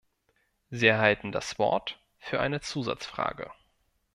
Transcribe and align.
Sie 0.71 0.87
erhalten 0.87 1.31
das 1.31 1.59
Wort 1.59 2.03
für 2.17 2.39
eine 2.39 2.59
Zusatzfrage. 2.59 3.51